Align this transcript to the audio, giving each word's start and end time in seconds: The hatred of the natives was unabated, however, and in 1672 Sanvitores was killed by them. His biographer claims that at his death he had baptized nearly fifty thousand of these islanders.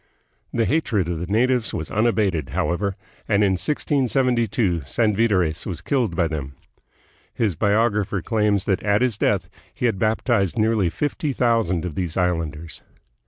The 0.51 0.65
hatred 0.65 1.07
of 1.07 1.19
the 1.19 1.27
natives 1.27 1.75
was 1.75 1.91
unabated, 1.91 2.49
however, 2.49 2.95
and 3.27 3.43
in 3.43 3.51
1672 3.51 4.79
Sanvitores 4.87 5.67
was 5.67 5.81
killed 5.81 6.15
by 6.15 6.27
them. 6.27 6.55
His 7.35 7.55
biographer 7.55 8.23
claims 8.23 8.63
that 8.65 8.81
at 8.81 9.03
his 9.03 9.15
death 9.15 9.47
he 9.71 9.85
had 9.85 9.99
baptized 9.99 10.57
nearly 10.57 10.89
fifty 10.89 11.33
thousand 11.33 11.85
of 11.85 11.93
these 11.93 12.17
islanders. 12.17 12.81